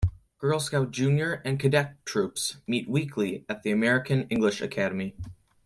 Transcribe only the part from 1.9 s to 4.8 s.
Troops meet weekly at the American English